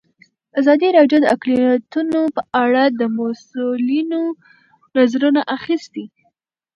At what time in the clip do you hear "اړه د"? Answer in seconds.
2.63-3.01